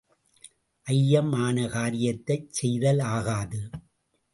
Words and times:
ஐயம் 0.87 1.31
ஆன 1.43 1.67
காரியத்தைச் 1.67 2.49
செய்தல் 2.51 3.03
ஆகாது. 3.09 3.61